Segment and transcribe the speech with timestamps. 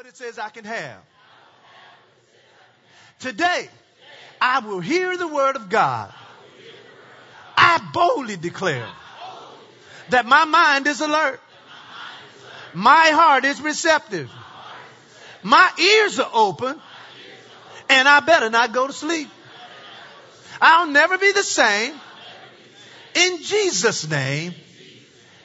[0.00, 0.96] what it says I can have.
[3.18, 3.68] Today,
[4.40, 6.10] I will hear the word of God.
[7.54, 8.88] I boldly declare
[10.08, 11.38] that my mind is alert.
[12.72, 14.30] My heart is receptive.
[15.42, 16.80] My ears are open.
[17.90, 19.28] And I better not go to sleep.
[20.62, 21.92] I'll never be the same.
[23.16, 24.54] In Jesus' name,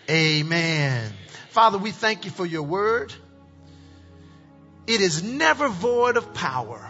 [0.10, 1.12] amen.
[1.50, 3.14] Father, we thank you for your word.
[4.88, 6.90] It is never void of power.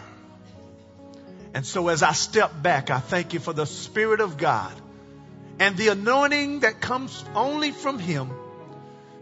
[1.54, 4.72] And so as I step back, I thank you for the Spirit of God
[5.58, 8.30] and the anointing that comes only from Him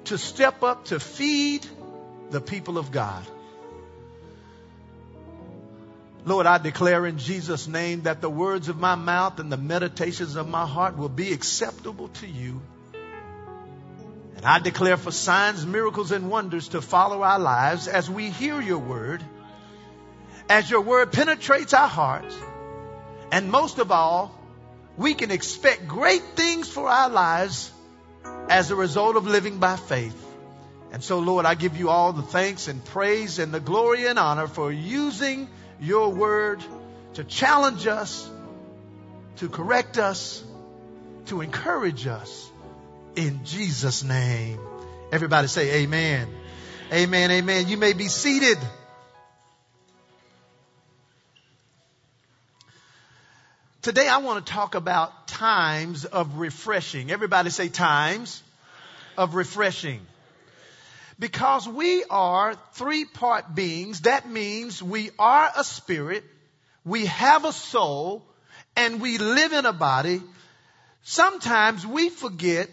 [0.06, 1.64] to step up to feed
[2.30, 3.24] the people of God.
[6.27, 10.36] Lord, I declare in Jesus' name that the words of my mouth and the meditations
[10.36, 12.62] of my heart will be acceptable to you.
[14.45, 18.61] And I declare for signs, miracles, and wonders to follow our lives as we hear
[18.61, 19.25] your word,
[20.51, 22.36] as your word penetrates our hearts,
[23.33, 24.39] and most of all,
[24.98, 27.73] we can expect great things for our lives
[28.51, 30.23] as a result of living by faith.
[30.92, 34.19] And so, Lord, I give you all the thanks and praise and the glory and
[34.19, 35.48] honor for using
[35.81, 36.62] your word
[37.14, 38.31] to challenge us,
[39.36, 40.45] to correct us,
[41.29, 42.51] to encourage us
[43.17, 44.59] in Jesus' name.
[45.12, 46.29] Everybody say amen.
[46.93, 47.31] Amen.
[47.31, 47.69] Amen.
[47.69, 48.59] You may be seated.
[53.83, 57.11] Today I want to talk about times of refreshing.
[57.11, 58.42] Everybody say times
[59.17, 60.01] of refreshing.
[61.19, 66.25] Because we are three part beings, that means we are a spirit,
[66.85, 68.25] we have a soul,
[68.75, 70.23] and we live in a body.
[71.05, 72.69] Sometimes we forget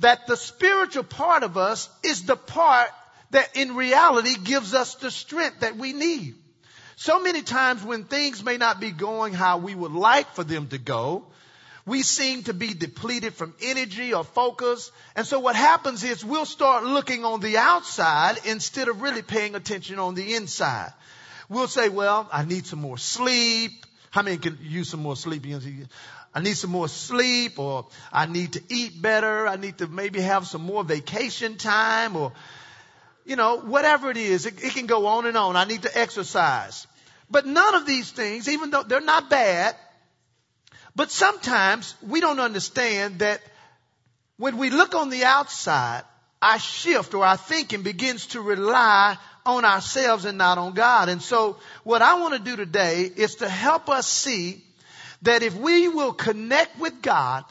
[0.00, 2.88] that the spiritual part of us is the part
[3.30, 6.34] that in reality gives us the strength that we need.
[6.96, 10.68] So many times when things may not be going how we would like for them
[10.68, 11.26] to go,
[11.86, 14.92] we seem to be depleted from energy or focus.
[15.16, 19.54] And so what happens is we'll start looking on the outside instead of really paying
[19.54, 20.92] attention on the inside.
[21.48, 23.86] We'll say, well, I need some more sleep.
[24.10, 25.44] How many can use some more sleep?
[26.34, 29.46] I need some more sleep or I need to eat better.
[29.46, 32.32] I need to maybe have some more vacation time or
[33.28, 35.54] you know, whatever it is, it, it can go on and on.
[35.54, 36.86] I need to exercise.
[37.30, 39.76] But none of these things, even though they're not bad,
[40.96, 43.42] but sometimes we don't understand that
[44.38, 46.04] when we look on the outside,
[46.40, 51.10] our shift or our thinking begins to rely on ourselves and not on God.
[51.10, 54.64] And so what I want to do today is to help us see
[55.22, 57.44] that if we will connect with God,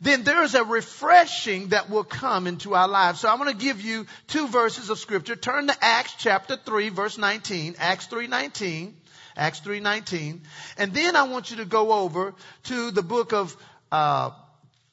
[0.00, 3.20] then there's a refreshing that will come into our lives.
[3.20, 5.34] So I'm going to give you two verses of scripture.
[5.34, 7.76] Turn to Acts chapter 3 verse 19.
[7.78, 8.94] Acts 3:19.
[9.36, 10.40] Acts 3:19.
[10.76, 13.56] And then I want you to go over to the book of
[13.90, 14.30] uh,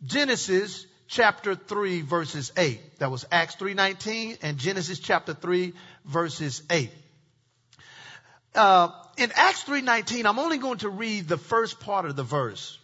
[0.04, 3.00] Genesis chapter 3 verses 8.
[3.00, 5.74] That was Acts 3:19 and Genesis chapter 3
[6.06, 6.90] verses 8.
[8.56, 12.78] Uh, in Acts 3:19, I'm only going to read the first part of the verse.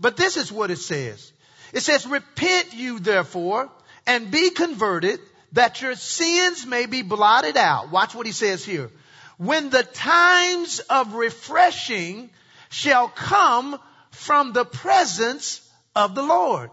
[0.00, 1.32] But this is what it says.
[1.72, 3.70] It says, repent you therefore
[4.06, 5.20] and be converted
[5.52, 7.90] that your sins may be blotted out.
[7.90, 8.90] Watch what he says here.
[9.36, 12.30] When the times of refreshing
[12.70, 13.78] shall come
[14.10, 15.60] from the presence
[15.94, 16.70] of the Lord.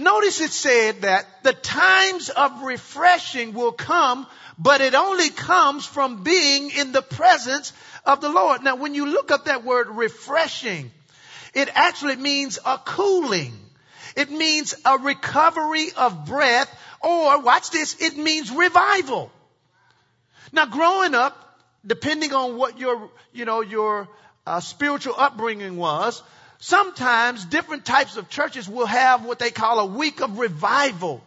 [0.00, 4.26] Notice it said that the times of refreshing will come,
[4.58, 7.74] but it only comes from being in the presence
[8.06, 8.64] of the Lord.
[8.64, 10.90] Now, when you look up that word refreshing,
[11.52, 13.52] it actually means a cooling.
[14.16, 19.30] It means a recovery of breath or watch this, it means revival.
[20.50, 24.08] Now growing up, depending on what your, you know, your
[24.46, 26.22] uh, spiritual upbringing was,
[26.60, 31.22] sometimes different types of churches will have what they call a week of revival.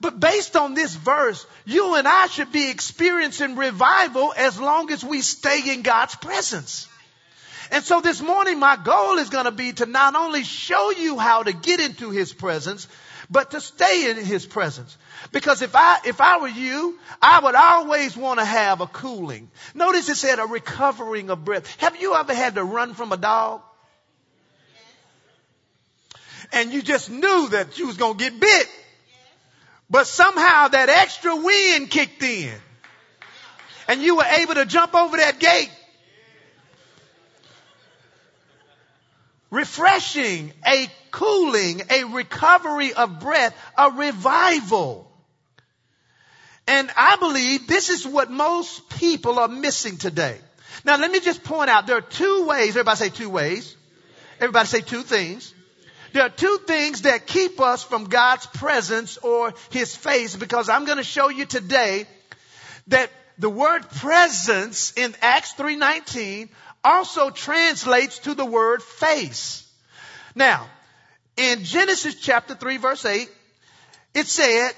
[0.00, 5.02] But based on this verse, you and I should be experiencing revival as long as
[5.02, 6.86] we stay in God's presence.
[7.70, 11.18] And so this morning, my goal is going to be to not only show you
[11.18, 12.86] how to get into His presence,
[13.30, 14.96] but to stay in His presence.
[15.32, 19.50] Because if I, if I were you, I would always want to have a cooling.
[19.74, 21.80] Notice it said a recovering of breath.
[21.80, 23.62] Have you ever had to run from a dog?
[26.52, 28.68] And you just knew that you was going to get bit.
[29.88, 32.54] But somehow that extra wind kicked in.
[33.88, 35.70] And you were able to jump over that gate
[39.50, 45.10] refreshing, a cooling, a recovery of breath, a revival.
[46.66, 50.38] And I believe this is what most people are missing today.
[50.84, 52.70] Now let me just point out there are two ways.
[52.70, 53.74] Everybody say two ways.
[54.40, 55.54] Everybody say two things.
[56.16, 60.86] There are two things that keep us from God's presence or His face because I'm
[60.86, 62.06] going to show you today
[62.86, 66.48] that the word presence in Acts 3.19
[66.82, 69.70] also translates to the word face.
[70.34, 70.66] Now,
[71.36, 73.28] in Genesis chapter 3 verse 8,
[74.14, 74.70] it said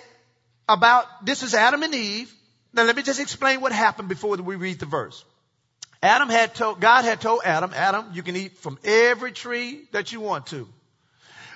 [0.69, 2.35] about, this is Adam and Eve.
[2.73, 5.25] Now let me just explain what happened before we read the verse.
[6.02, 10.11] Adam had told, God had told Adam, Adam, you can eat from every tree that
[10.11, 10.67] you want to.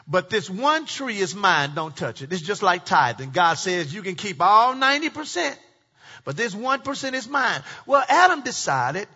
[0.07, 2.33] But this one tree is mine, don't touch it.
[2.33, 3.31] It's just like tithing.
[3.31, 5.55] God says you can keep all 90%,
[6.25, 7.63] but this 1% is mine.
[7.87, 9.09] Well, Adam decided,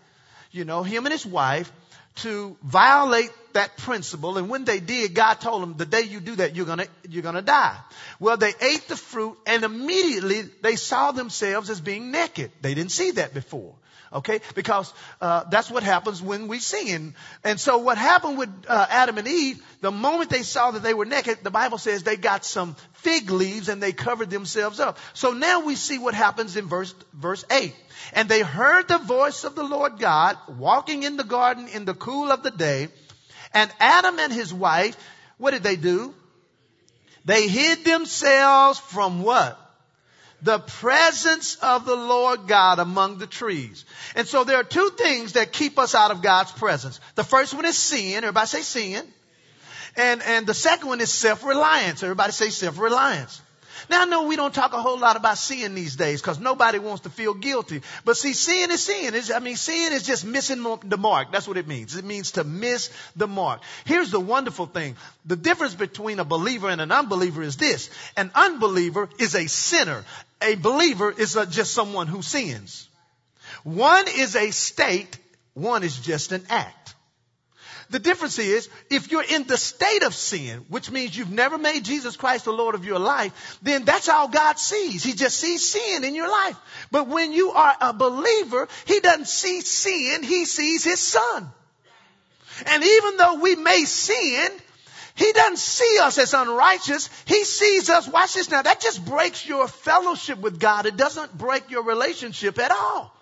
[0.52, 1.72] you know, him and his wife,
[2.16, 4.38] to violate that principle.
[4.38, 7.22] And when they did, God told them, the day you do that, you're gonna, you're
[7.22, 7.76] gonna die.
[8.18, 12.50] Well, they ate the fruit and immediately they saw themselves as being naked.
[12.62, 13.74] They didn't see that before.
[14.12, 14.40] Okay?
[14.54, 17.14] Because, uh, that's what happens when we sin.
[17.44, 20.94] And so what happened with, uh, Adam and Eve, the moment they saw that they
[20.94, 24.98] were naked, the Bible says they got some fig leaves and they covered themselves up.
[25.14, 27.74] So now we see what happens in verse, verse 8.
[28.12, 31.94] And they heard the voice of the Lord God walking in the garden in the
[31.94, 32.88] cool of the day.
[33.52, 34.96] And Adam and his wife,
[35.38, 36.14] what did they do?
[37.24, 39.60] They hid themselves from what?
[40.42, 43.84] The presence of the Lord God among the trees.
[44.14, 47.00] And so there are two things that keep us out of God's presence.
[47.14, 48.16] The first one is sin.
[48.18, 49.04] Everybody say sin.
[49.96, 52.02] And, and the second one is self-reliance.
[52.02, 53.40] Everybody say self-reliance.
[53.88, 56.78] Now I know we don't talk a whole lot about sin these days because nobody
[56.78, 57.82] wants to feel guilty.
[58.04, 59.14] But see, sin is sin.
[59.14, 61.32] It's, I mean, sin is just missing the mark.
[61.32, 61.96] That's what it means.
[61.96, 63.60] It means to miss the mark.
[63.84, 64.96] Here's the wonderful thing.
[65.24, 67.90] The difference between a believer and an unbeliever is this.
[68.16, 70.04] An unbeliever is a sinner.
[70.42, 72.88] A believer is a, just someone who sins.
[73.64, 75.18] One is a state.
[75.54, 76.85] One is just an act.
[77.88, 81.84] The difference is, if you're in the state of sin, which means you've never made
[81.84, 85.04] Jesus Christ the Lord of your life, then that's all God sees.
[85.04, 86.56] He just sees sin in your life.
[86.90, 91.48] But when you are a believer, He doesn't see sin, He sees His Son.
[92.66, 94.50] And even though we may sin,
[95.14, 97.08] He doesn't see us as unrighteous.
[97.24, 100.86] He sees us, watch this now, that just breaks your fellowship with God.
[100.86, 103.15] It doesn't break your relationship at all.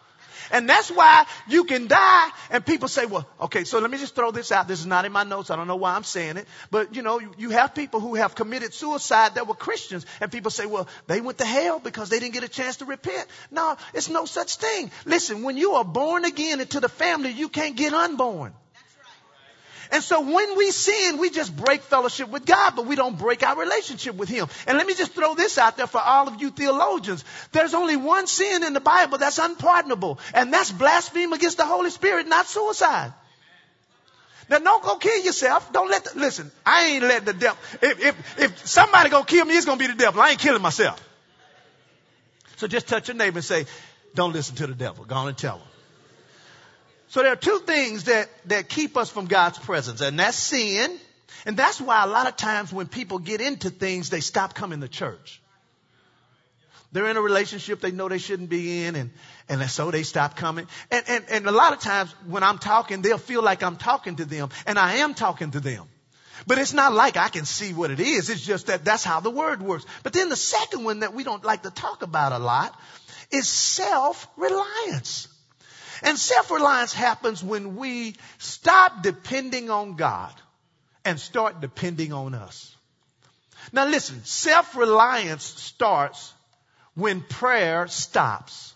[0.51, 4.15] And that's why you can die and people say, well, okay, so let me just
[4.15, 4.69] throw this out.
[4.69, 5.51] This is not in my notes.
[5.51, 6.47] I don't know why I'm saying it.
[6.71, 10.31] But you know, you, you have people who have committed suicide that were Christians and
[10.31, 13.27] people say, well, they went to hell because they didn't get a chance to repent.
[13.51, 14.91] No, it's no such thing.
[15.05, 18.53] Listen, when you are born again into the family, you can't get unborn.
[19.95, 23.45] And so when we sin, we just break fellowship with God, but we don't break
[23.45, 24.49] our relationship with Him.
[24.67, 27.25] And let me just throw this out there for all of you theologians.
[27.53, 31.91] There's only one sin in the Bible that's unpardonable, and that's blaspheme against the Holy
[31.91, 33.13] Spirit, not suicide.
[34.49, 35.73] Now don't go kill yourself.
[35.73, 39.45] Don't let the, listen, I ain't let the devil, if, if, if somebody gonna kill
[39.45, 40.21] me, it's gonna be the devil.
[40.21, 41.01] I ain't killing myself.
[42.57, 43.67] So just touch your neighbor and say,
[44.17, 45.05] don't listen to the devil.
[45.05, 45.69] Go on and tell him.
[47.15, 50.99] So there are two things that, that keep us from God's presence, and that's sin.
[51.47, 54.81] And that's why a lot of times when people get into things, they stop coming
[54.81, 55.41] to church.
[56.91, 59.11] They're in a relationship they know they shouldn't be in, and,
[59.49, 60.67] and so they stop coming.
[60.91, 64.17] And, and, and a lot of times when I'm talking, they'll feel like I'm talking
[64.17, 65.85] to them, and I am talking to them.
[66.49, 68.29] But it's not like I can see what it is.
[68.29, 69.87] It's just that that's how the word works.
[70.03, 72.77] But then the second one that we don't like to talk about a lot
[73.31, 75.29] is self-reliance.
[76.05, 80.33] And self-reliance happens when we stop depending on God
[81.05, 82.77] and start depending on us.
[83.73, 86.33] Now listen, self-reliance starts
[86.95, 88.75] when prayer stops.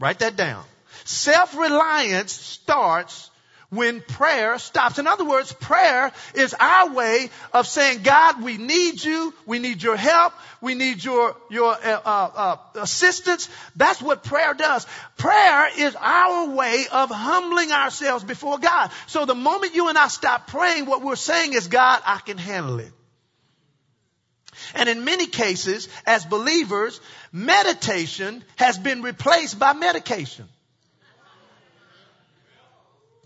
[0.00, 0.64] Write that down.
[1.04, 3.30] Self-reliance starts
[3.72, 4.98] when prayer stops.
[4.98, 9.32] In other words, prayer is our way of saying, God, we need you.
[9.46, 10.34] We need your help.
[10.60, 13.48] We need your, your uh, uh, uh, assistance.
[13.74, 14.86] That's what prayer does.
[15.16, 18.90] Prayer is our way of humbling ourselves before God.
[19.06, 22.36] So the moment you and I stop praying, what we're saying is, God, I can
[22.36, 22.92] handle it.
[24.74, 27.00] And in many cases, as believers,
[27.32, 30.46] meditation has been replaced by medication.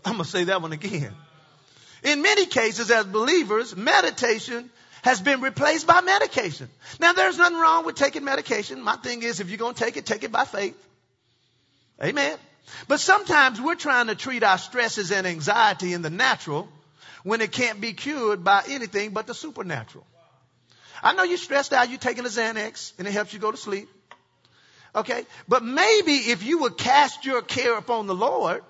[0.07, 1.13] I'm going to say that one again.
[2.01, 4.69] In many cases, as believers, meditation
[5.01, 6.69] has been replaced by medication.
[6.99, 8.81] Now, there's nothing wrong with taking medication.
[8.81, 10.77] My thing is, if you're going to take it, take it by faith.
[12.01, 12.37] Amen.
[12.87, 16.69] But sometimes we're trying to treat our stresses and anxiety in the natural
[17.23, 20.05] when it can't be cured by anything but the supernatural.
[21.03, 23.57] I know you're stressed out, you're taking a Xanax, and it helps you go to
[23.57, 23.89] sleep.
[24.95, 25.25] Okay.
[25.49, 28.63] But maybe if you would cast your care upon the Lord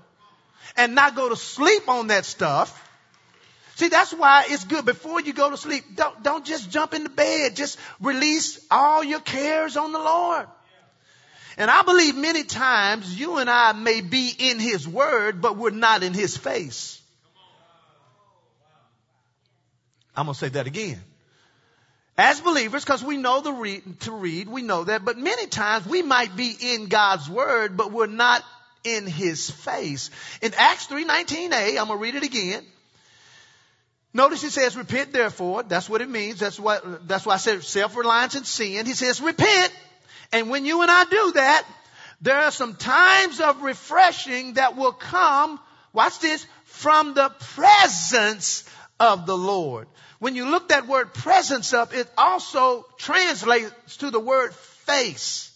[0.76, 2.84] and not go to sleep on that stuff,
[3.78, 4.86] See, that's why it's good.
[4.86, 7.56] Before you go to sleep, don't, don't just jump into bed.
[7.56, 10.48] Just release all your cares on the Lord.
[11.60, 15.70] And I believe many times you and I may be in His Word, but we're
[15.70, 17.00] not in His face.
[20.16, 21.00] I'm going to say that again.
[22.18, 25.86] As believers, because we know the read, to read, we know that, but many times
[25.86, 28.44] we might be in God's Word, but we're not
[28.84, 30.10] in His face.
[30.42, 32.64] In Acts 3.19a, I'm going to read it again.
[34.14, 35.64] Notice he says, repent therefore.
[35.64, 36.40] That's what it means.
[36.40, 38.86] That's what, that's why I said self-reliance and sin.
[38.86, 39.72] He says, repent.
[40.32, 41.68] And when you and I do that,
[42.22, 45.60] there are some times of refreshing that will come,
[45.94, 48.68] watch this, from the presence
[49.00, 49.88] of the Lord.
[50.20, 55.52] When you look that word presence up, it also translates to the word face.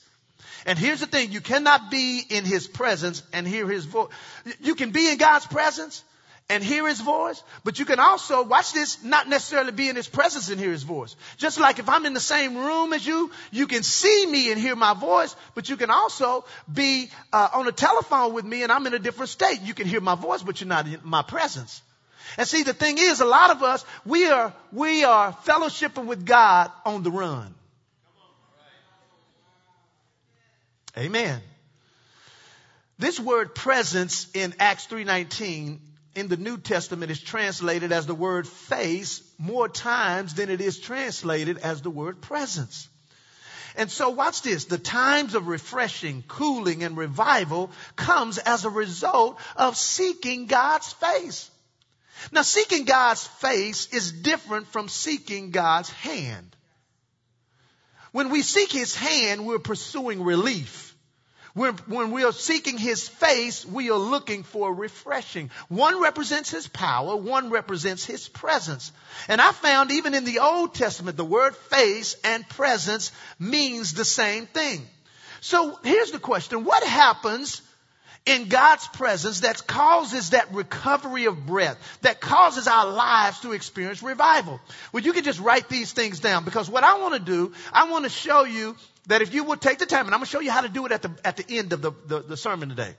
[0.65, 4.09] And here's the thing, you cannot be in His presence and hear His voice.
[4.61, 6.03] You can be in God's presence,
[6.51, 10.09] and hear his voice, but you can also, watch this, not necessarily be in his
[10.09, 11.15] presence and hear his voice.
[11.37, 14.59] Just like if I'm in the same room as you, you can see me and
[14.59, 18.71] hear my voice, but you can also be uh, on a telephone with me and
[18.71, 19.61] I'm in a different state.
[19.61, 21.81] You can hear my voice, but you're not in my presence.
[22.37, 26.25] And see, the thing is, a lot of us, we are, we are fellowshipping with
[26.25, 27.55] God on the run.
[30.97, 31.41] Amen.
[32.99, 35.79] This word presence in Acts 319
[36.15, 40.79] in the New Testament is translated as the word face more times than it is
[40.79, 42.89] translated as the word presence.
[43.77, 44.65] And so watch this.
[44.65, 51.49] The times of refreshing, cooling, and revival comes as a result of seeking God's face.
[52.31, 56.55] Now seeking God's face is different from seeking God's hand.
[58.11, 60.91] When we seek His hand, we're pursuing relief.
[61.53, 65.51] When, when we are seeking his face, we are looking for refreshing.
[65.67, 68.91] One represents his power, one represents his presence.
[69.27, 74.05] And I found even in the Old Testament, the word face and presence means the
[74.05, 74.87] same thing.
[75.41, 76.63] So here's the question.
[76.63, 77.61] What happens
[78.25, 84.03] in God's presence that causes that recovery of breath, that causes our lives to experience
[84.03, 84.59] revival.
[84.91, 87.89] Well, you can just write these things down because what I want to do, I
[87.89, 88.75] want to show you
[89.07, 90.69] that if you will take the time, and I'm going to show you how to
[90.69, 92.93] do it at the, at the end of the, the, the sermon today.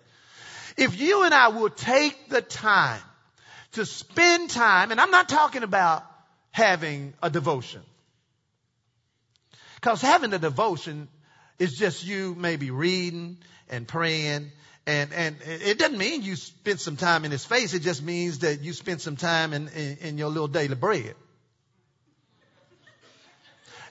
[0.77, 3.01] If you and I will take the time
[3.73, 6.05] to spend time, and I'm not talking about
[6.51, 7.83] having a devotion.
[9.77, 11.09] Because having a devotion
[11.59, 13.39] is just you maybe reading
[13.69, 14.51] and praying
[14.87, 17.73] and, and it doesn't mean you spend some time in his face.
[17.73, 21.15] It just means that you spend some time in, in, in your little daily bread.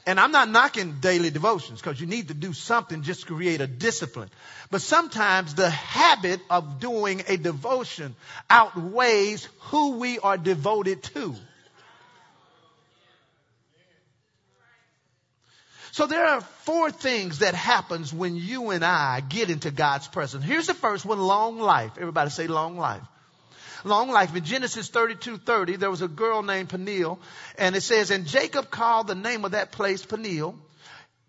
[0.05, 3.61] And I'm not knocking daily devotions because you need to do something just to create
[3.61, 4.29] a discipline.
[4.71, 8.15] But sometimes the habit of doing a devotion
[8.49, 11.35] outweighs who we are devoted to.
[15.91, 20.43] So there are four things that happens when you and I get into God's presence.
[20.43, 21.91] Here's the first one, long life.
[21.97, 23.01] Everybody say long life.
[23.83, 24.33] Long life.
[24.33, 27.19] In Genesis 32, 30, there was a girl named Peniel,
[27.57, 30.55] and it says, and Jacob called the name of that place Peniel,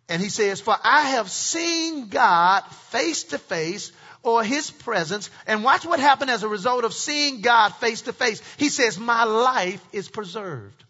[0.08, 3.90] and he says, for I have seen God face to face,
[4.22, 8.12] or his presence, and watch what happened as a result of seeing God face to
[8.12, 8.40] face.
[8.56, 10.84] He says, my life is preserved.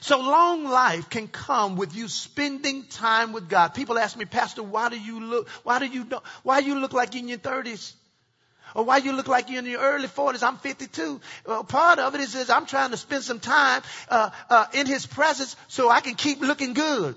[0.00, 3.74] So long life can come with you spending time with God.
[3.74, 6.06] People ask me, Pastor, why do you look, why do you,
[6.42, 7.94] why you look like you're in your thirties?
[8.74, 10.46] Or why you look like you're in your early 40s?
[10.46, 11.20] I'm 52.
[11.44, 14.86] Well, part of it is, is I'm trying to spend some time uh, uh, in
[14.86, 17.16] His presence so I can keep looking good.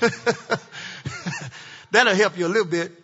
[1.90, 2.99] That'll help you a little bit.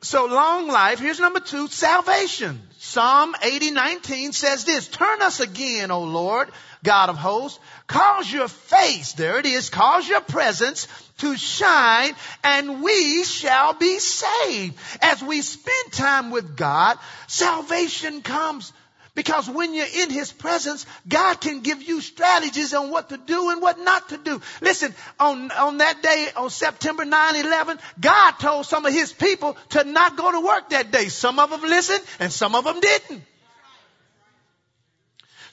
[0.00, 0.98] So long life.
[1.00, 2.62] Here's number two: salvation.
[2.80, 6.48] Psalm 80, 19 says this, turn us again, O Lord,
[6.84, 10.86] God of hosts, cause your face, there it is, cause your presence
[11.18, 12.14] to shine
[12.44, 14.78] and we shall be saved.
[15.02, 18.72] As we spend time with God, salvation comes.
[19.18, 23.50] Because when you're in His presence, God can give you strategies on what to do
[23.50, 24.40] and what not to do.
[24.60, 29.82] Listen, on, on that day, on September 9-11, God told some of His people to
[29.82, 31.08] not go to work that day.
[31.08, 33.24] Some of them listened and some of them didn't.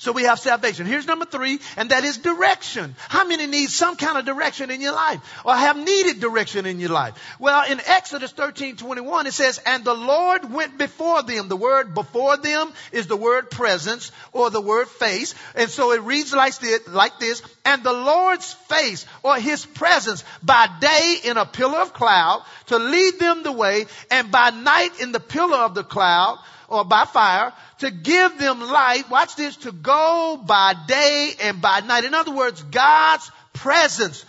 [0.05, 0.85] So we have salvation.
[0.85, 2.95] Here's number three, and that is direction.
[3.09, 6.79] How many need some kind of direction in your life or have needed direction in
[6.79, 7.15] your life?
[7.39, 11.47] Well, in Exodus 13, 21, it says, and the Lord went before them.
[11.47, 15.33] The word before them is the word presence or the word face.
[15.55, 20.23] And so it reads like this, like this, and the Lord's face or his presence
[20.43, 25.01] by day in a pillar of cloud to lead them the way and by night
[25.01, 26.37] in the pillar of the cloud
[26.75, 29.09] or by fire to give them light.
[29.09, 32.05] Watch this, to go by day and by night.
[32.05, 34.25] In other words, God's presence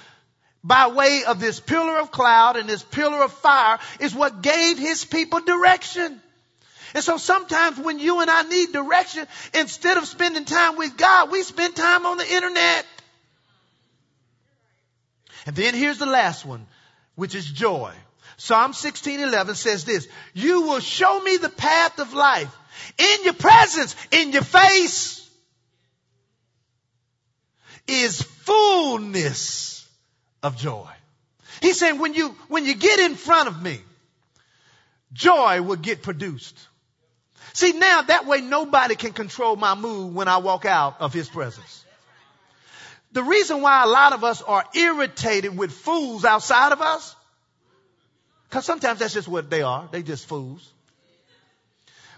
[0.65, 4.79] by way of this pillar of cloud and this pillar of fire is what gave
[4.79, 6.21] his people direction.
[6.95, 11.31] And so sometimes when you and I need direction, instead of spending time with God,
[11.31, 12.87] we spend time on the internet.
[15.47, 16.67] And then here's the last one,
[17.15, 17.93] which is joy.
[18.37, 22.55] Psalm 16:11 says this, "You will show me the path of life
[22.99, 25.27] in your presence, in your face
[27.87, 29.87] is fullness
[30.43, 30.91] of joy."
[31.63, 33.83] He's saying when you when you get in front of me,
[35.13, 36.59] joy will get produced.
[37.55, 41.27] See now that way nobody can control my mood when I walk out of his
[41.27, 41.85] presence.
[43.13, 47.17] The reason why a lot of us are irritated with fools outside of us
[48.49, 49.89] because sometimes that's just what they are.
[49.91, 50.73] They just fools.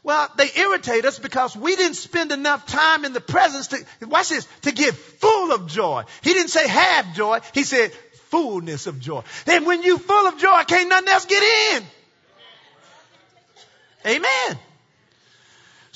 [0.03, 4.29] Well, they irritate us because we didn't spend enough time in the presence to, watch
[4.29, 6.05] this, to get full of joy.
[6.23, 7.41] He didn't say have joy.
[7.53, 7.93] He said
[8.31, 9.23] fullness of joy.
[9.47, 11.85] And when you full of joy, can't nothing else get in.
[14.07, 14.59] Amen.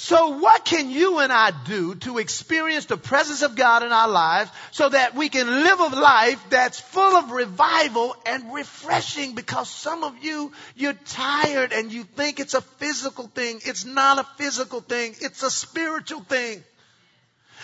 [0.03, 4.09] So what can you and I do to experience the presence of God in our
[4.09, 9.71] lives so that we can live a life that's full of revival and refreshing because
[9.71, 13.61] some of you, you're tired and you think it's a physical thing.
[13.65, 15.15] It's not a physical thing.
[15.21, 16.65] It's a spiritual thing.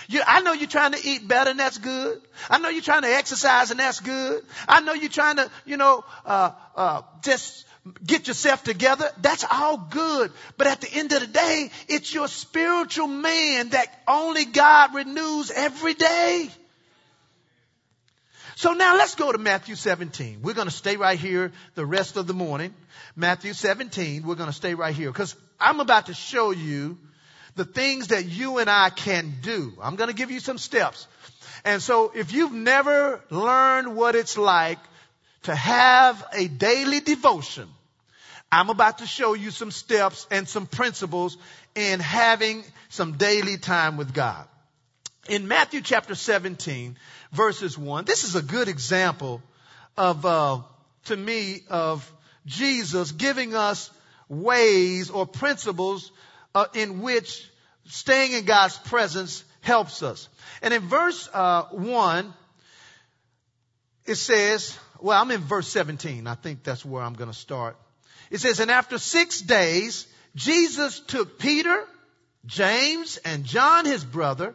[0.06, 2.22] You, I know you're trying to eat better and that's good.
[2.48, 4.44] I know you're trying to exercise and that's good.
[4.68, 7.64] I know you're trying to, you know, uh, uh, just
[8.04, 9.10] get yourself together.
[9.20, 10.32] That's all good.
[10.56, 15.50] But at the end of the day, it's your spiritual man that only God renews
[15.50, 16.50] every day.
[18.56, 20.40] So now let's go to Matthew 17.
[20.42, 22.74] We're going to stay right here the rest of the morning.
[23.14, 26.98] Matthew 17, we're going to stay right here because I'm about to show you
[27.54, 29.74] the things that you and I can do.
[29.80, 31.06] I'm going to give you some steps.
[31.64, 34.78] And so if you've never learned what it's like
[35.42, 37.68] to have a daily devotion,
[38.50, 41.36] I'm about to show you some steps and some principles
[41.74, 44.46] in having some daily time with God.
[45.28, 46.96] In Matthew chapter 17,
[47.32, 49.42] verses 1, this is a good example
[49.96, 50.60] of, uh,
[51.06, 52.10] to me, of
[52.46, 53.90] Jesus giving us
[54.30, 56.10] ways or principles
[56.54, 57.46] uh, in which
[57.88, 60.28] staying in God's presence helps us.
[60.62, 62.32] And in verse uh, 1,
[64.06, 66.26] it says, well, I'm in verse 17.
[66.26, 67.76] I think that's where I'm going to start.
[68.30, 71.84] It says, and after six days, Jesus took Peter,
[72.46, 74.54] James, and John, his brother,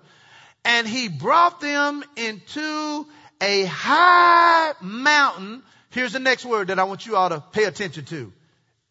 [0.66, 3.08] and he brought them into
[3.42, 5.64] a high mountain.
[5.90, 8.32] Here's the next word that I want you all to pay attention to.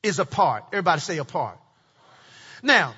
[0.03, 0.64] Is apart.
[0.73, 1.59] Everybody say apart.
[2.61, 2.95] Now,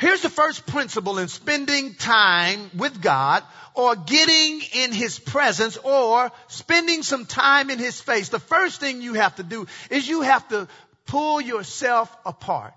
[0.00, 6.32] here's the first principle in spending time with God or getting in His presence or
[6.48, 10.22] spending some time in His face, the first thing you have to do is you
[10.22, 10.66] have to
[11.06, 12.74] pull yourself apart.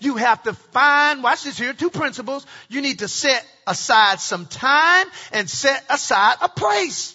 [0.00, 2.46] You have to find, watch this here, two principles.
[2.68, 7.14] You need to set aside some time and set aside a place.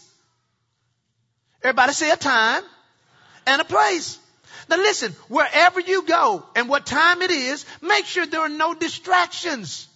[1.64, 2.64] Everybody say a time
[3.46, 4.20] and a place.
[4.70, 8.74] Now listen, wherever you go and what time it is, make sure there are no
[8.74, 9.88] distractions.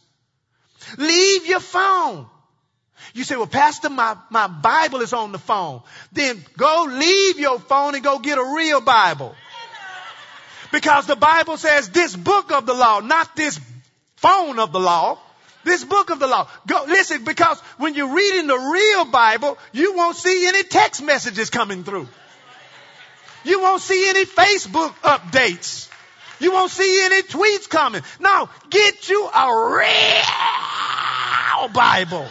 [0.98, 2.28] Leave your phone.
[3.14, 5.82] You say, well, pastor, my, my Bible is on the phone.
[6.12, 9.36] Then go leave your phone and go get a real Bible.
[10.72, 13.60] Because the Bible says this book of the law, not this
[14.16, 15.18] phone of the law.
[15.64, 16.50] This book of the law.
[16.66, 21.52] Go, listen, because when you're reading the real Bible, you won't see any text messages
[21.52, 22.08] coming through.
[23.44, 25.90] You won't see any Facebook updates.
[26.40, 28.02] You won't see any tweets coming.
[28.20, 32.28] Now get you a real Bible.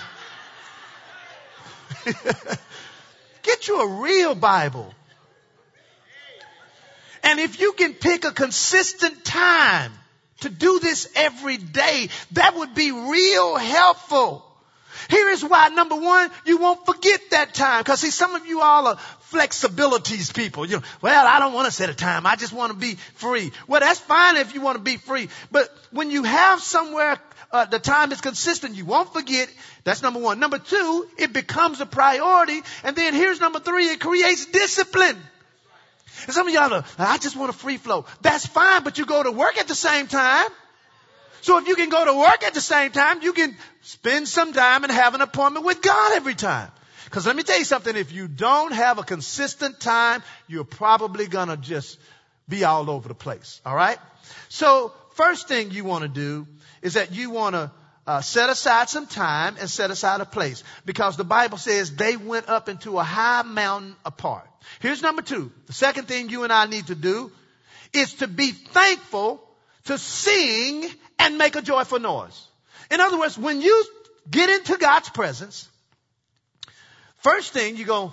[3.42, 4.94] Get you a real Bible.
[7.22, 9.92] And if you can pick a consistent time
[10.40, 14.46] to do this every day, that would be real helpful.
[15.08, 17.84] Here is why, number one, you won't forget that time.
[17.84, 18.98] Cause see, some of you all are
[19.30, 20.66] flexibilities people.
[20.66, 22.26] You know, well, I don't want to set a time.
[22.26, 23.52] I just want to be free.
[23.66, 25.28] Well, that's fine if you want to be free.
[25.50, 27.18] But when you have somewhere
[27.52, 29.48] uh, the time is consistent, you won't forget.
[29.84, 30.38] That's number one.
[30.38, 32.60] Number two, it becomes a priority.
[32.84, 35.16] And then here's number three, it creates discipline.
[36.26, 38.04] And some of y'all are, I just want a free flow.
[38.20, 40.48] That's fine, but you go to work at the same time.
[41.42, 44.52] So if you can go to work at the same time, you can spend some
[44.52, 46.70] time and have an appointment with God every time.
[47.10, 51.26] Because let me tell you something, if you don't have a consistent time, you're probably
[51.26, 51.98] gonna just
[52.48, 53.60] be all over the place.
[53.66, 53.98] Alright?
[54.48, 56.46] So, first thing you wanna do
[56.82, 57.72] is that you wanna
[58.06, 60.62] uh, set aside some time and set aside a place.
[60.86, 64.48] Because the Bible says they went up into a high mountain apart.
[64.78, 65.50] Here's number two.
[65.66, 67.32] The second thing you and I need to do
[67.92, 69.42] is to be thankful
[69.86, 72.46] to sing and make a joyful noise.
[72.88, 73.84] In other words, when you
[74.30, 75.68] get into God's presence,
[77.20, 78.12] first thing you go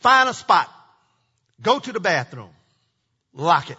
[0.00, 0.68] find a spot,
[1.62, 2.50] go to the bathroom,
[3.32, 3.78] lock it.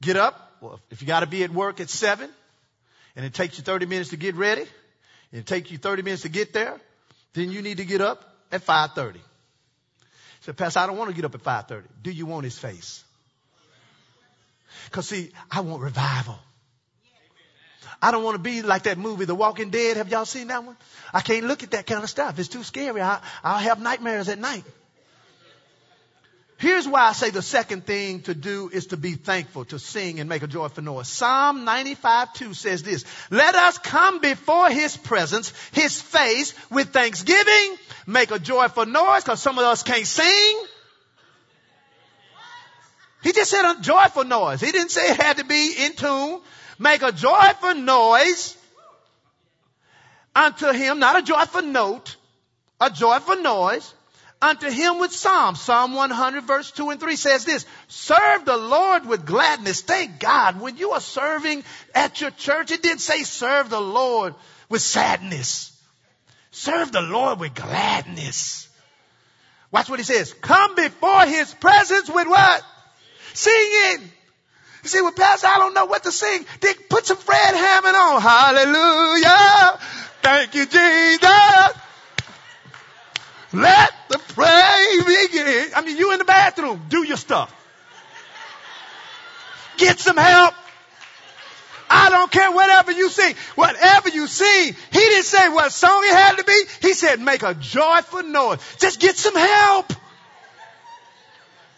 [0.00, 0.56] Get up.
[0.60, 2.30] Well, if you got to be at work at seven,
[3.16, 4.64] and it takes you 30 minutes to get ready,
[5.32, 6.74] and it takes you 30 minutes to get there,
[7.34, 9.16] then you need to get up at 5.30.
[10.40, 11.82] So, Pastor, I don't want to get up at 5.30.
[12.02, 13.04] Do you want his face?
[14.90, 16.38] Cause see, I want revival.
[18.00, 19.96] I don't want to be like that movie, The Walking Dead.
[19.96, 20.76] Have y'all seen that one?
[21.12, 22.38] I can't look at that kind of stuff.
[22.38, 23.00] It's too scary.
[23.02, 24.64] I, I'll have nightmares at night.
[26.58, 30.18] Here's why I say the second thing to do is to be thankful, to sing
[30.18, 31.08] and make a joyful noise.
[31.08, 37.76] Psalm 95 2 says this, let us come before his presence, his face with thanksgiving,
[38.08, 40.62] make a joyful noise, cause some of us can't sing.
[43.22, 44.60] He just said a joyful noise.
[44.60, 46.40] He didn't say it had to be in tune.
[46.78, 48.56] Make a joyful noise
[50.34, 52.16] unto him, not a joyful note,
[52.80, 53.92] a joyful noise
[54.40, 55.60] unto him with psalms.
[55.60, 59.80] Psalm 100 verse 2 and 3 says this, serve the Lord with gladness.
[59.80, 61.64] Thank God when you are serving
[61.94, 64.34] at your church, it didn't say serve the Lord
[64.68, 65.74] with sadness.
[66.50, 68.68] Serve the Lord with gladness.
[69.70, 70.32] Watch what he says.
[70.32, 72.62] Come before his presence with what?
[73.34, 74.10] Singing.
[74.82, 76.46] You say, well, Pastor, I don't know what to sing.
[76.60, 78.20] Then put some Fred Hammond on.
[78.20, 79.78] Hallelujah.
[80.22, 81.82] Thank you, Jesus.
[83.52, 85.70] Let the praise begin.
[85.74, 87.54] I mean, you in the bathroom, do your stuff.
[89.78, 90.54] Get some help.
[91.90, 93.34] I don't care whatever you sing.
[93.54, 96.62] Whatever you sing, he didn't say what song it had to be.
[96.82, 98.58] He said make a joyful noise.
[98.78, 99.92] Just get some help.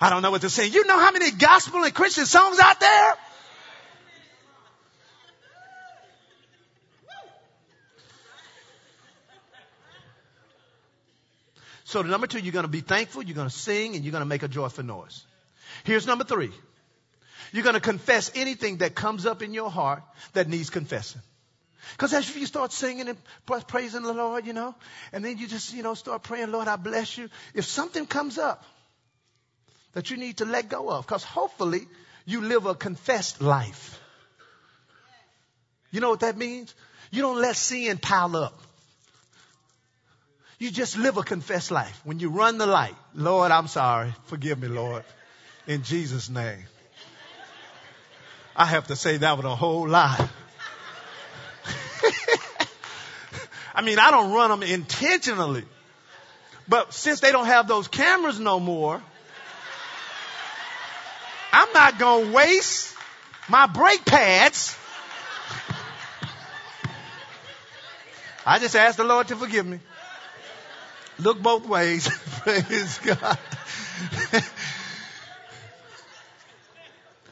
[0.00, 0.72] I don't know what to sing.
[0.72, 3.14] You know how many gospel and Christian songs out there?
[11.84, 14.22] So number two, you're going to be thankful, you're going to sing, and you're going
[14.22, 15.24] to make a joyful noise.
[15.82, 16.52] Here's number three.
[17.52, 21.20] You're going to confess anything that comes up in your heart that needs confessing.
[21.92, 23.18] Because as you start singing and
[23.66, 24.76] praising the Lord, you know,
[25.12, 27.28] and then you just, you know, start praying, Lord, I bless you.
[27.54, 28.64] If something comes up
[29.92, 31.86] that you need to let go of, because hopefully
[32.24, 34.00] you live a confessed life.
[35.90, 36.74] You know what that means?
[37.10, 38.60] You don't let sin pile up.
[40.58, 42.00] You just live a confessed life.
[42.04, 44.14] When you run the light, Lord, I'm sorry.
[44.26, 45.04] Forgive me, Lord.
[45.66, 46.64] In Jesus' name.
[48.54, 50.20] I have to say that with a whole lot.
[53.74, 55.64] I mean, I don't run them intentionally.
[56.68, 59.02] But since they don't have those cameras no more,
[61.52, 62.94] I'm not going to waste
[63.48, 64.76] my brake pads.
[68.46, 69.80] I just ask the Lord to forgive me.
[71.18, 72.08] Look both ways.
[72.42, 73.38] Praise God.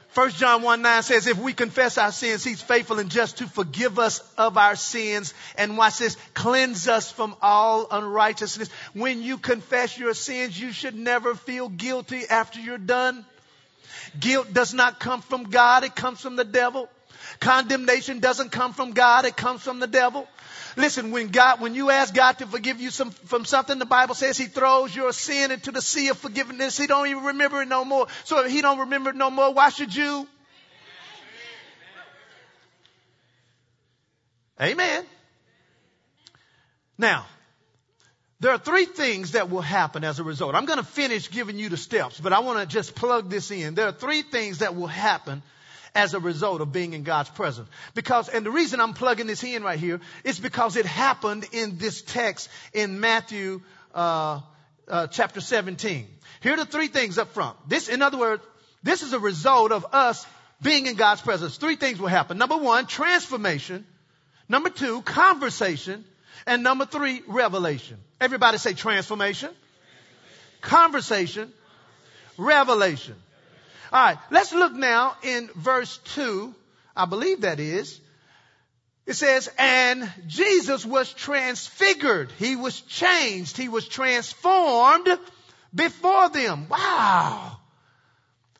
[0.08, 3.46] First John 1 9 says, if we confess our sins, he's faithful and just to
[3.46, 8.68] forgive us of our sins and watch this, cleanse us from all unrighteousness.
[8.94, 13.24] When you confess your sins, you should never feel guilty after you're done.
[14.18, 16.88] Guilt does not come from God, it comes from the devil.
[17.40, 20.26] Condemnation doesn't come from God, it comes from the devil.
[20.76, 24.14] Listen, when God, when you ask God to forgive you some, from something, the Bible
[24.14, 26.78] says He throws your sin into the sea of forgiveness.
[26.78, 28.06] He don't even remember it no more.
[28.24, 30.28] So if He don't remember it no more, why should you?
[34.60, 35.04] Amen.
[36.96, 37.26] Now,
[38.40, 40.54] there are three things that will happen as a result.
[40.54, 43.50] I'm going to finish giving you the steps, but I want to just plug this
[43.50, 43.74] in.
[43.74, 45.42] There are three things that will happen
[45.94, 47.68] as a result of being in God's presence.
[47.94, 51.78] Because, and the reason I'm plugging this in right here is because it happened in
[51.78, 53.60] this text in Matthew
[53.94, 54.40] uh,
[54.86, 56.06] uh, chapter 17.
[56.40, 57.56] Here are the three things up front.
[57.68, 58.44] This, in other words,
[58.84, 60.24] this is a result of us
[60.62, 61.56] being in God's presence.
[61.56, 62.38] Three things will happen.
[62.38, 63.84] Number one, transformation.
[64.48, 66.04] Number two, conversation.
[66.46, 67.98] And number three, revelation.
[68.20, 69.50] Everybody say transformation,
[70.60, 71.52] conversation,
[72.36, 73.16] revelation.
[73.92, 76.54] All right, let's look now in verse 2.
[76.96, 78.00] I believe that is.
[79.06, 82.30] It says, and Jesus was transfigured.
[82.38, 83.56] He was changed.
[83.56, 85.08] He was transformed
[85.74, 86.68] before them.
[86.68, 87.56] Wow.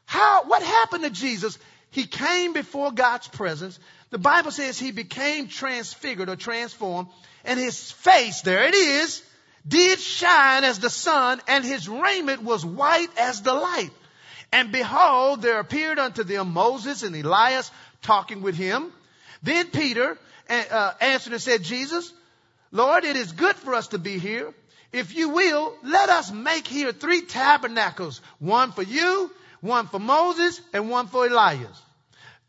[0.07, 1.59] How, what happened to Jesus?
[1.91, 3.79] He came before God's presence.
[4.11, 7.09] The Bible says he became transfigured or transformed
[7.45, 9.23] and his face, there it is,
[9.67, 13.91] did shine as the sun and his raiment was white as the light.
[14.53, 17.71] And behold, there appeared unto them Moses and Elias
[18.03, 18.93] talking with him.
[19.43, 20.19] Then Peter
[20.49, 22.13] uh, answered and said, Jesus,
[22.73, 24.53] Lord, it is good for us to be here.
[24.91, 30.61] If you will, let us make here three tabernacles, one for you, one for Moses,
[30.73, 31.83] and one for Elias.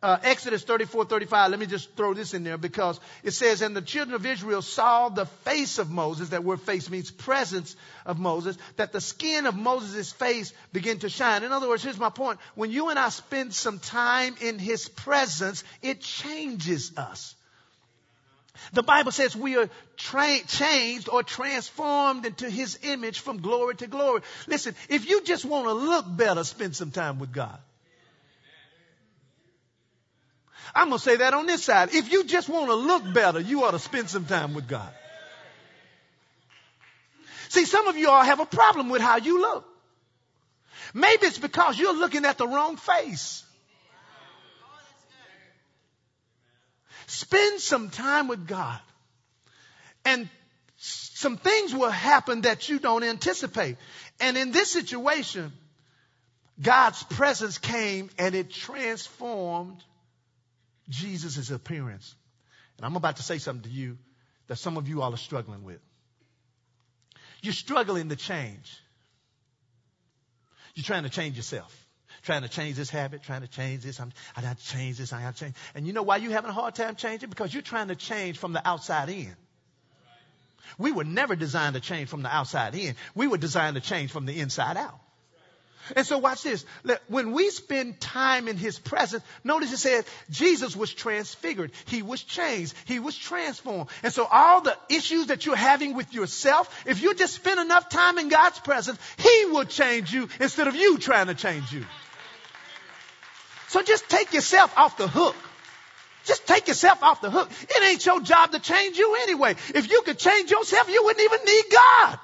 [0.02, 3.76] Uh, Exodus 34, 35, let me just throw this in there because it says, and
[3.76, 8.18] the children of Israel saw the face of Moses, that word face means presence of
[8.18, 11.44] Moses, that the skin of Moses' face began to shine.
[11.44, 12.40] In other words, here's my point.
[12.56, 17.36] When you and I spend some time in his presence, it changes us.
[18.72, 23.88] The Bible says we are tra- changed or transformed into His image from glory to
[23.88, 24.22] glory.
[24.48, 27.58] Listen, if you just want to look better, spend some time with God.
[30.76, 31.94] I'm going to say that on this side.
[31.94, 34.90] If you just want to look better, you ought to spend some time with God.
[37.50, 39.66] See, some of you all have a problem with how you look.
[40.94, 43.44] Maybe it's because you're looking at the wrong face.
[47.08, 48.80] Spend some time with God.
[50.06, 50.30] And
[50.78, 53.78] some things will happen that you don't anticipate.
[54.20, 55.52] And in this situation,
[56.62, 59.84] God's presence came and it transformed
[60.90, 62.16] Jesus' appearance.
[62.78, 63.98] And I'm about to say something to you
[64.48, 65.80] that some of you all are struggling with.
[67.42, 68.78] You're struggling to change.
[70.76, 71.76] You're trying to change yourself
[72.24, 74.00] trying to change this habit, trying to change this.
[74.00, 75.14] I'm, I got to change this.
[75.14, 75.56] I got to change.
[75.76, 77.30] And you know why you're having a hard time changing?
[77.30, 79.36] Because you're trying to change from the outside in.
[80.78, 82.96] We were never designed to change from the outside in.
[83.16, 85.00] We were designed to change from the inside out.
[85.96, 86.66] And so watch this.
[87.08, 91.72] When we spend time in his presence, notice it says Jesus was transfigured.
[91.86, 92.76] He was changed.
[92.86, 93.90] He was transformed.
[94.04, 97.90] And so all the issues that you're having with yourself, if you just spend enough
[97.90, 101.86] time in God's presence, he will change you instead of you trying to change you.
[103.68, 105.36] So just take yourself off the hook.
[106.26, 107.50] Just take yourself off the hook.
[107.62, 109.56] It ain't your job to change you anyway.
[109.74, 112.20] If you could change yourself, you wouldn't even need God.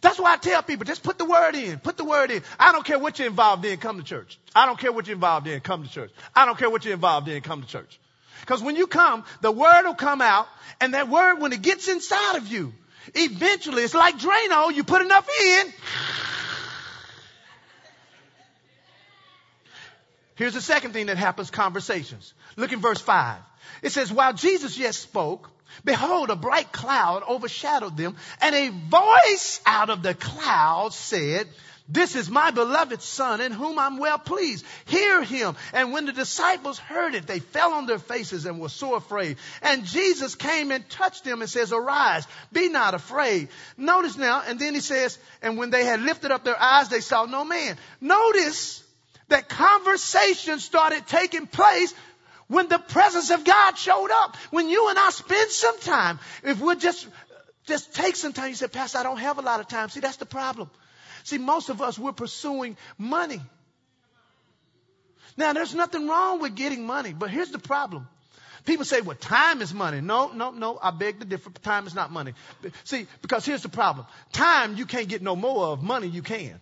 [0.00, 1.78] That's why I tell people, just put the word in.
[1.78, 2.42] Put the word in.
[2.58, 4.38] I don't care what you're involved in, come to church.
[4.54, 6.10] I don't care what you're involved in, come to church.
[6.34, 7.98] I don't care what you're involved in, come to church.
[8.40, 10.46] Because when you come, the word will come out,
[10.80, 12.72] and that word, when it gets inside of you,
[13.14, 15.72] eventually, it's like Drano, you put enough in,
[20.38, 22.32] Here's the second thing that happens conversations.
[22.56, 23.40] Look in verse 5.
[23.82, 25.50] It says, While Jesus yet spoke,
[25.84, 31.48] behold, a bright cloud overshadowed them, and a voice out of the cloud said,
[31.90, 34.66] this is my beloved son in whom I'm well pleased.
[34.84, 35.56] Hear him.
[35.72, 39.38] And when the disciples heard it, they fell on their faces and were so afraid.
[39.62, 43.48] And Jesus came and touched them and says, arise, be not afraid.
[43.78, 47.00] Notice now, and then he says, and when they had lifted up their eyes, they
[47.00, 47.78] saw no man.
[48.02, 48.84] Notice
[49.28, 51.94] that conversation started taking place
[52.48, 54.36] when the presence of God showed up.
[54.50, 57.06] When you and I spend some time, if we just,
[57.66, 59.90] just take some time, you say, Pastor, I don't have a lot of time.
[59.90, 60.70] See, that's the problem.
[61.24, 63.40] See, most of us, we're pursuing money.
[65.36, 68.08] Now, there's nothing wrong with getting money, but here's the problem.
[68.64, 70.00] People say, well, time is money.
[70.00, 70.78] No, no, no.
[70.82, 71.50] I beg to differ.
[71.62, 72.34] Time is not money.
[72.84, 74.06] See, because here's the problem.
[74.32, 75.82] Time you can't get no more of.
[75.82, 76.58] Money you can.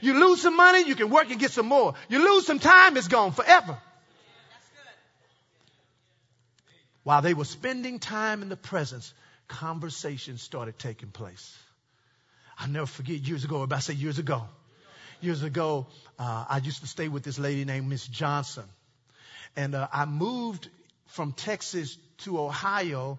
[0.00, 1.94] You lose some money, you can work and get some more.
[2.08, 3.78] You lose some time, it's gone forever.
[7.04, 9.12] While they were spending time in the presence,
[9.46, 11.56] conversations started taking place.
[12.58, 14.42] I'll never forget years ago, if I say years ago,
[15.20, 15.86] years ago,
[16.18, 18.64] uh, I used to stay with this lady named Miss Johnson.
[19.56, 20.68] And uh, I moved
[21.06, 23.18] from Texas to Ohio,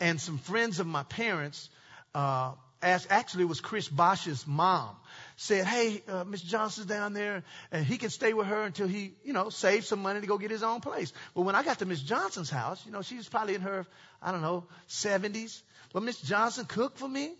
[0.00, 1.70] and some friends of my parents
[2.14, 4.96] uh, actually it was Chris Bosh's mom,
[5.36, 9.32] said, hey, uh, Johnson's down there and he can stay with her until he, you
[9.32, 11.12] know, saves some money to go get his own place.
[11.34, 13.86] But when I got to Miss Johnson's house, you know, she was probably in her,
[14.22, 15.60] I don't know, 70s.
[15.92, 17.32] But Miss Johnson cooked for me.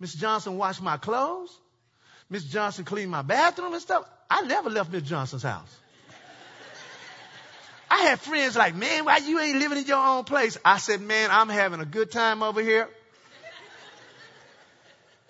[0.00, 1.56] Miss Johnson washed my clothes.
[2.28, 4.04] Miss Johnson cleaned my bathroom and stuff.
[4.28, 5.74] I never left Miss Johnson's house.
[7.90, 10.58] I had friends like, man, why you ain't living in your own place?
[10.64, 12.88] I said, man, I'm having a good time over here.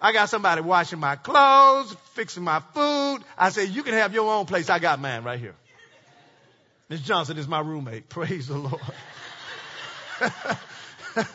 [0.05, 3.21] I got somebody washing my clothes, fixing my food.
[3.39, 4.69] I said, you can have your own place.
[4.69, 5.55] I got mine right here.
[6.91, 8.07] Miss Johnson is my roommate.
[8.11, 8.83] Praise the Lord.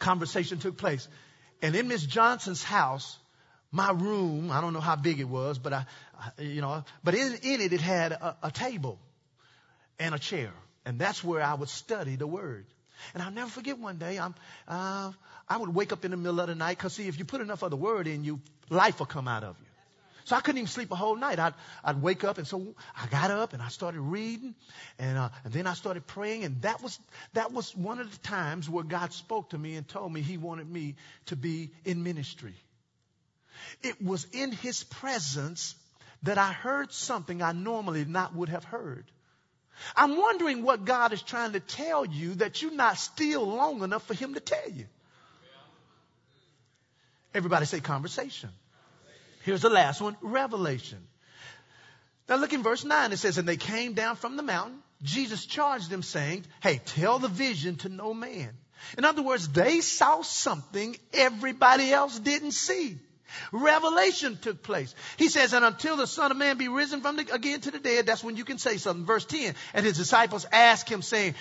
[0.00, 1.06] Conversation took place.
[1.62, 3.16] And in Miss Johnson's house,
[3.70, 5.86] my room, I don't know how big it was, but I,
[6.40, 8.98] you know, but in, in it, it had a, a table
[10.00, 10.50] and a chair.
[10.84, 12.66] And that's where I would study the word.
[13.14, 14.34] And I'll never forget one day, I'm,
[14.66, 15.12] uh,
[15.48, 17.40] I would wake up in the middle of the night because see, if you put
[17.40, 19.66] enough of the word in you, life will come out of you.
[20.24, 21.38] So I couldn't even sleep a whole night.
[21.38, 21.54] I'd,
[21.84, 24.56] I'd wake up and so I got up and I started reading
[24.98, 26.98] and, uh, and then I started praying and that was,
[27.34, 30.36] that was one of the times where God spoke to me and told me he
[30.36, 32.54] wanted me to be in ministry.
[33.84, 35.76] It was in his presence
[36.24, 39.04] that I heard something I normally not would have heard.
[39.94, 44.04] I'm wondering what God is trying to tell you that you're not still long enough
[44.04, 44.86] for him to tell you.
[47.36, 48.48] Everybody say conversation.
[49.44, 51.06] Here's the last one, revelation.
[52.30, 53.12] Now look in verse 9.
[53.12, 54.78] It says, And they came down from the mountain.
[55.02, 58.56] Jesus charged them saying, Hey, tell the vision to no man.
[58.96, 62.96] In other words, they saw something everybody else didn't see.
[63.52, 64.94] Revelation took place.
[65.18, 67.78] He says, and until the Son of Man be risen from the, again to the
[67.78, 69.04] dead, that's when you can say something.
[69.04, 69.54] Verse 10.
[69.74, 71.34] And his disciples asked him saying,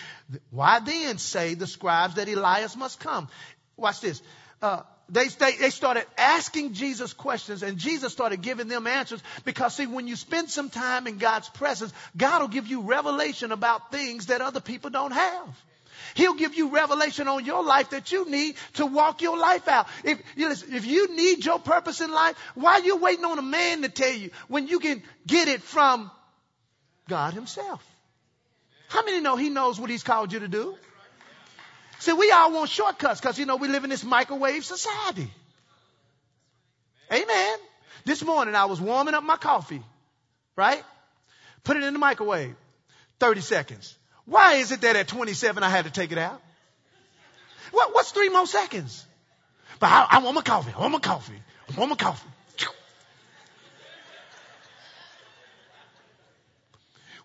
[0.49, 3.29] why then say the scribes that Elias must come?
[3.77, 4.21] Watch this.
[4.62, 9.76] Uh, they, they, they started asking Jesus questions and Jesus started giving them answers because
[9.76, 13.91] see, when you spend some time in God's presence, God will give you revelation about
[13.91, 15.48] things that other people don't have.
[16.15, 19.88] He'll give you revelation on your life that you need to walk your life out.
[20.04, 23.82] If, if you need your purpose in life, why are you waiting on a man
[23.84, 26.10] to tell you when you can get it from
[27.08, 27.86] God himself?
[28.88, 30.78] How many know he knows what he's called you to do?
[32.06, 35.28] See, we all want shortcuts because, you know, we live in this microwave society.
[37.12, 37.58] Amen.
[38.06, 39.82] This morning I was warming up my coffee,
[40.56, 40.84] right?
[41.63, 42.56] Put it in the microwave.
[43.20, 43.98] 30 seconds.
[44.26, 46.39] Why is it that at 27 I had to take it out?
[47.72, 49.04] What, what's three more seconds?
[49.80, 50.74] But I, I want my coffee.
[50.78, 51.41] I want my coffee.
[51.76, 52.30] I want my coffee.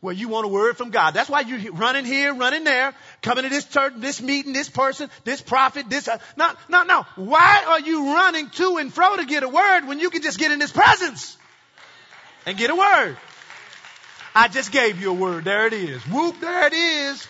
[0.02, 1.12] Well, you want a word from God.
[1.12, 5.10] That's why you're running here, running there, coming to this church, this meeting, this person,
[5.24, 6.08] this prophet, this.
[6.08, 7.04] Uh, no, no, no.
[7.16, 10.38] Why are you running to and fro to get a word when you can just
[10.38, 11.36] get in His presence
[12.46, 13.16] and get a word?
[14.34, 15.44] I just gave you a word.
[15.44, 16.02] There it is.
[16.04, 17.26] Whoop, there it is.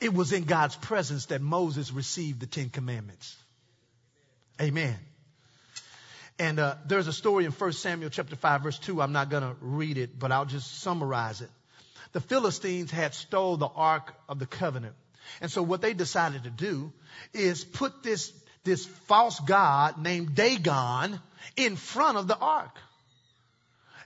[0.00, 3.36] It was in God's presence that Moses received the Ten Commandments.
[4.60, 4.96] Amen.
[6.40, 9.02] And uh, there's a story in 1 Samuel chapter 5 verse 2.
[9.02, 11.50] I'm not going to read it, but I'll just summarize it.
[12.12, 14.94] The Philistines had stole the Ark of the Covenant.
[15.42, 16.94] And so what they decided to do
[17.34, 18.32] is put this,
[18.64, 21.20] this false god named Dagon
[21.58, 22.74] in front of the ark.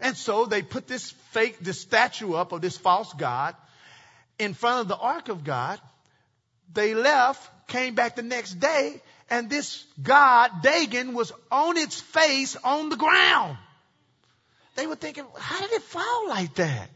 [0.00, 3.54] And so they put this fake, this statue up of this false God
[4.40, 5.80] in front of the ark of God.
[6.72, 12.56] They left, came back the next day, and this God, Dagon, was on its face
[12.56, 13.56] on the ground.
[14.76, 16.90] They were thinking, how did it fall like that?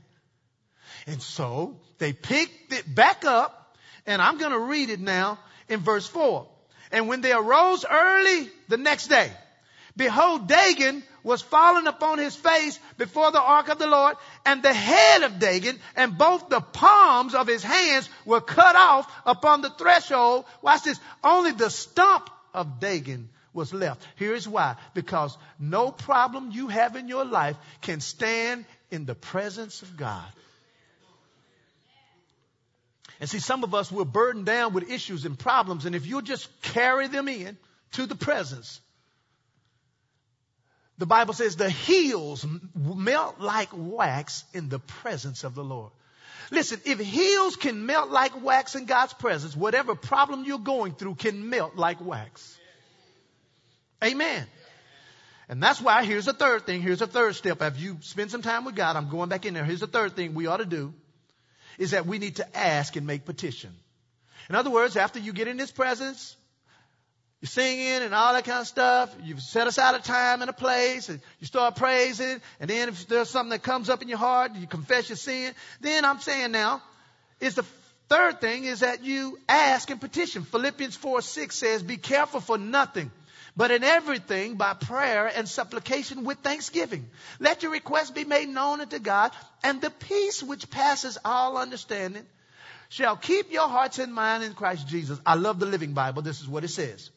[1.06, 5.38] And so they picked it back up, and I'm going to read it now
[5.68, 6.46] in verse 4.
[6.90, 9.30] And when they arose early the next day,
[9.98, 14.72] Behold, Dagon was fallen upon his face before the ark of the Lord, and the
[14.72, 19.70] head of Dagon and both the palms of his hands were cut off upon the
[19.70, 20.44] threshold.
[20.62, 21.00] Watch this.
[21.22, 24.06] Only the stump of Dagon was left.
[24.14, 24.76] Here's why.
[24.94, 30.32] Because no problem you have in your life can stand in the presence of God.
[33.18, 36.22] And see, some of us, we're burdened down with issues and problems, and if you'll
[36.22, 37.56] just carry them in
[37.94, 38.80] to the presence,
[40.98, 45.92] the Bible says the heels melt like wax in the presence of the Lord.
[46.50, 51.14] Listen, if heels can melt like wax in God's presence, whatever problem you're going through
[51.14, 52.58] can melt like wax.
[54.02, 54.46] Amen.
[55.49, 56.82] And that's why here's the third thing.
[56.82, 57.62] Here's the third step.
[57.62, 59.64] If you spend some time with God, I'm going back in there.
[59.64, 60.92] Here's the third thing we ought to do
[61.78, 63.74] is that we need to ask and make petition.
[64.49, 66.36] In other words, after you get in His presence,
[67.41, 69.14] you're singing and all that kind of stuff.
[69.22, 72.41] You've set aside a time and a place and you start praising.
[72.59, 75.55] And then if there's something that comes up in your heart, you confess your sin.
[75.80, 76.82] Then I'm saying now,
[77.41, 77.64] is the
[78.09, 80.43] third thing is that you ask and petition.
[80.43, 83.12] Philippians 4 6 says, Be careful for nothing,
[83.57, 87.09] but in everything by prayer and supplication with thanksgiving.
[87.39, 89.30] Let your requests be made known unto God,
[89.62, 92.26] and the peace which passes all understanding
[92.89, 95.20] shall keep your hearts and mind in Christ Jesus.
[95.24, 96.22] I love the Living Bible.
[96.22, 97.11] This is what it says.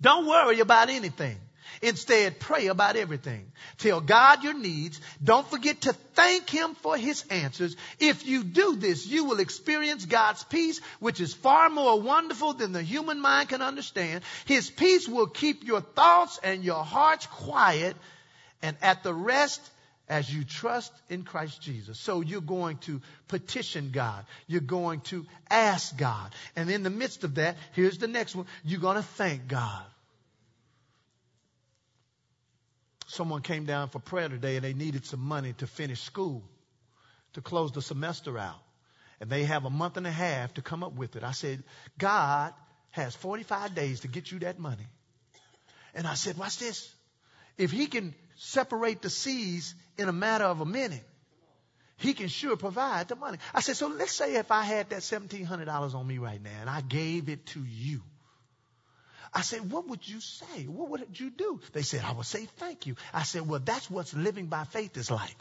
[0.00, 1.38] Don't worry about anything.
[1.82, 3.52] Instead, pray about everything.
[3.78, 5.00] Tell God your needs.
[5.22, 7.76] Don't forget to thank Him for His answers.
[7.98, 12.72] If you do this, you will experience God's peace, which is far more wonderful than
[12.72, 14.24] the human mind can understand.
[14.46, 17.96] His peace will keep your thoughts and your hearts quiet
[18.62, 19.60] and at the rest
[20.08, 21.98] as you trust in Christ Jesus.
[21.98, 24.24] So you're going to petition God.
[24.46, 26.32] You're going to ask God.
[26.54, 28.46] And in the midst of that, here's the next one.
[28.64, 29.84] You're going to thank God.
[33.08, 36.42] Someone came down for prayer today and they needed some money to finish school,
[37.34, 38.60] to close the semester out.
[39.20, 41.24] And they have a month and a half to come up with it.
[41.24, 41.62] I said,
[41.98, 42.52] God
[42.90, 44.86] has 45 days to get you that money.
[45.94, 46.92] And I said, watch this.
[47.56, 51.04] If he can separate the seas in a matter of a minute,
[51.98, 53.38] he can sure provide the money.
[53.54, 56.68] I said, so let's say if I had that $1,700 on me right now and
[56.68, 58.02] I gave it to you.
[59.32, 60.64] I said, what would you say?
[60.64, 61.60] What would you do?
[61.72, 62.96] They said, I would say thank you.
[63.12, 65.36] I said, well, that's what living by faith is like.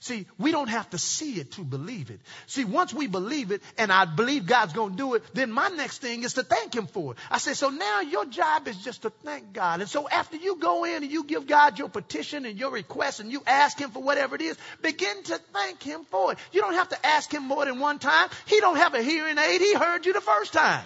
[0.00, 2.20] See, we don't have to see it to believe it.
[2.46, 5.68] See, once we believe it and I believe God's going to do it, then my
[5.68, 7.18] next thing is to thank Him for it.
[7.30, 9.80] I said, so now your job is just to thank God.
[9.80, 13.18] And so after you go in and you give God your petition and your request
[13.18, 16.38] and you ask Him for whatever it is, begin to thank Him for it.
[16.52, 18.28] You don't have to ask Him more than one time.
[18.46, 19.60] He don't have a hearing aid.
[19.60, 20.84] He heard you the first time.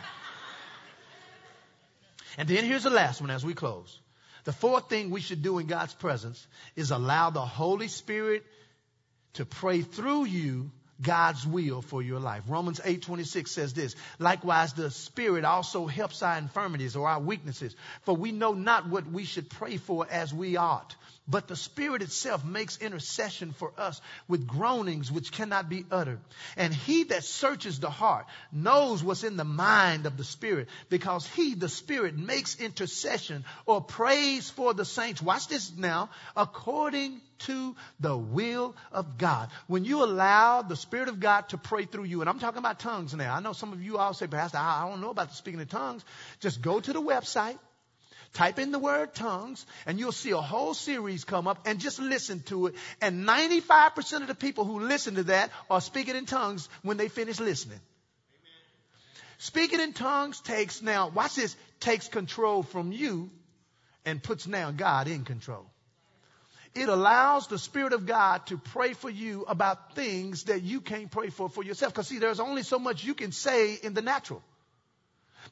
[2.39, 3.99] And then here's the last one as we close.
[4.45, 6.45] The fourth thing we should do in God's presence
[6.75, 8.45] is allow the Holy Spirit
[9.35, 10.71] to pray through you
[11.01, 12.45] God's will for your life.
[12.47, 18.15] Romans 8:26 says this, likewise the Spirit also helps our infirmities or our weaknesses, for
[18.15, 20.95] we know not what we should pray for as we ought.
[21.29, 26.19] But the Spirit itself makes intercession for us with groanings which cannot be uttered.
[26.57, 31.27] And he that searches the heart knows what's in the mind of the Spirit because
[31.29, 35.23] he, the Spirit, makes intercession or prays for the saints.
[35.23, 36.11] Watch this now.
[36.37, 39.49] According to the will of God.
[39.69, 42.81] When you allow the Spirit of God to pray through you, and I'm talking about
[42.81, 43.35] tongues now.
[43.35, 45.67] I know some of you all say, Pastor, I don't know about the speaking in
[45.69, 46.05] tongues.
[46.41, 47.59] Just go to the website
[48.33, 51.99] Type in the word tongues and you'll see a whole series come up and just
[51.99, 52.75] listen to it.
[53.01, 57.09] And 95% of the people who listen to that are speaking in tongues when they
[57.09, 57.79] finish listening.
[57.79, 58.53] Amen.
[59.37, 63.31] Speaking in tongues takes now, watch this, takes control from you
[64.07, 65.67] and puts now God in control.
[66.75, 71.11] It allows the Spirit of God to pray for you about things that you can't
[71.11, 71.93] pray for for yourself.
[71.93, 74.43] Because see, there's only so much you can say in the natural.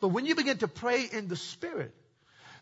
[0.01, 1.95] But when you begin to pray in the Spirit,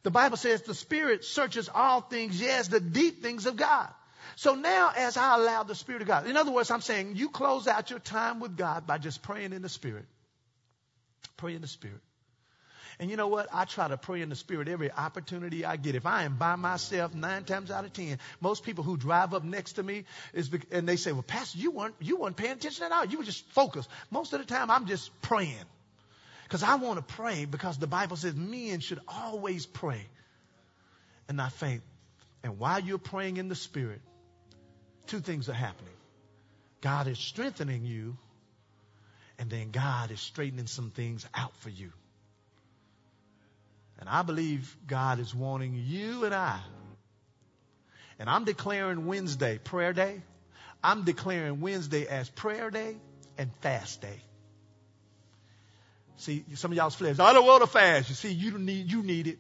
[0.03, 3.89] the Bible says the Spirit searches all things, yes, the deep things of God.
[4.37, 7.29] So now, as I allow the Spirit of God, in other words, I'm saying you
[7.29, 10.07] close out your time with God by just praying in the Spirit.
[11.37, 12.01] Pray in the Spirit.
[13.01, 13.49] And you know what?
[13.53, 15.95] I try to pray in the Spirit every opportunity I get.
[15.95, 19.45] If I am by myself, nine times out of ten, most people who drive up
[19.45, 22.85] next to me is, and they say, "Well, Pastor, you weren't you weren't paying attention
[22.85, 23.05] at all.
[23.05, 25.65] You were just focused." Most of the time, I'm just praying.
[26.49, 30.01] Because I want to pray because the Bible says men should always pray
[31.29, 31.83] and not faint.
[32.43, 34.01] And while you're praying in the Spirit,
[35.07, 35.93] two things are happening.
[36.81, 38.17] God is strengthening you,
[39.39, 41.93] and then God is straightening some things out for you.
[44.01, 46.61] And I believe God is wanting you and I.
[48.19, 50.23] And I'm declaring Wednesday prayer day.
[50.83, 52.97] I'm declaring Wednesday as prayer day
[53.37, 54.23] and fast day.
[56.19, 57.19] See, some of y'all's flesh.
[57.19, 58.09] I don't want to fast.
[58.09, 59.39] You see, you need you need it.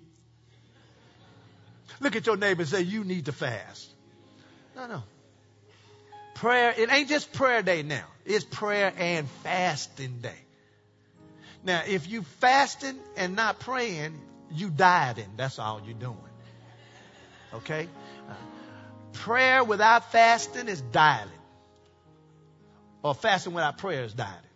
[2.00, 3.88] Look at your neighbor and say, you need to fast.
[4.76, 5.02] No, no.
[6.34, 8.04] Prayer, it ain't just prayer day now.
[8.24, 10.38] It's prayer and fasting day.
[11.64, 14.20] Now, if you fasting and not praying,
[14.52, 15.32] you dieting.
[15.36, 16.16] That's all you're doing.
[17.52, 17.88] Okay?
[18.28, 18.34] Uh,
[19.12, 21.32] prayer without fasting is dieting.
[23.02, 24.47] Or fasting without prayer is dieting.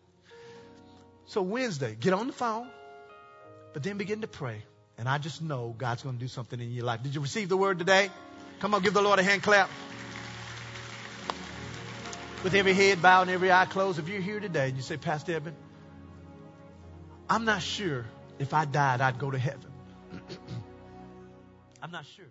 [1.32, 2.68] So Wednesday, get on the phone,
[3.72, 4.62] but then begin to pray.
[4.98, 7.02] And I just know God's going to do something in your life.
[7.02, 8.10] Did you receive the word today?
[8.60, 9.70] Come on, give the Lord a hand clap.
[12.44, 14.98] With every head bowed and every eye closed, if you're here today and you say,
[14.98, 15.56] Pastor Eben,
[17.30, 18.04] I'm not sure
[18.38, 19.72] if I died, I'd go to heaven.
[21.82, 22.26] I'm not sure.